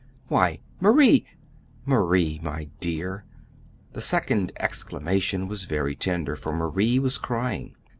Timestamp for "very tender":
5.65-6.35